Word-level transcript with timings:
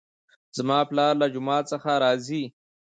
زما 0.57 0.79
پلار 0.89 1.13
له 1.21 1.27
جومات 1.33 1.63
څخه 1.73 1.91
راځي 2.03 2.43